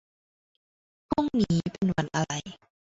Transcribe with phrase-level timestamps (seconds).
[1.09, 2.33] พรุ่งนี้เป็นวันอะไร